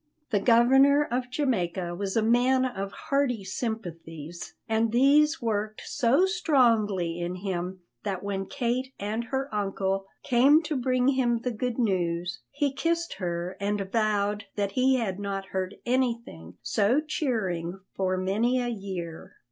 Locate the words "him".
7.35-7.81, 11.09-11.41